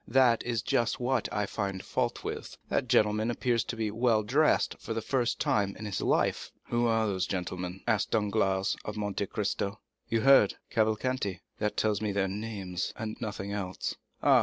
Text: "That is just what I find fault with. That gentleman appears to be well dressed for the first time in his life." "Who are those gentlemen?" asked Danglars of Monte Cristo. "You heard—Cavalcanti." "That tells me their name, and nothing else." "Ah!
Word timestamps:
"That 0.07 0.41
is 0.41 0.63
just 0.63 0.99
what 0.99 1.31
I 1.31 1.45
find 1.45 1.83
fault 1.85 2.23
with. 2.23 2.57
That 2.69 2.87
gentleman 2.87 3.29
appears 3.29 3.63
to 3.65 3.75
be 3.75 3.91
well 3.91 4.23
dressed 4.23 4.75
for 4.79 4.95
the 4.95 5.01
first 5.03 5.39
time 5.39 5.75
in 5.75 5.85
his 5.85 6.01
life." 6.01 6.51
"Who 6.69 6.87
are 6.87 7.05
those 7.05 7.27
gentlemen?" 7.27 7.83
asked 7.85 8.09
Danglars 8.09 8.75
of 8.83 8.97
Monte 8.97 9.27
Cristo. 9.27 9.79
"You 10.09 10.21
heard—Cavalcanti." 10.21 11.41
"That 11.59 11.77
tells 11.77 12.01
me 12.01 12.11
their 12.13 12.27
name, 12.27 12.77
and 12.95 13.15
nothing 13.21 13.51
else." 13.53 13.93
"Ah! 14.23 14.39